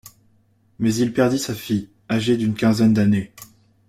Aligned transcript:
Mais 0.79 0.95
il 0.95 1.13
perdit 1.13 1.37
sa 1.37 1.53
fille, 1.53 1.87
âgée 2.09 2.35
d’une 2.35 2.55
quinzaine 2.55 2.91
d’années. 2.91 3.33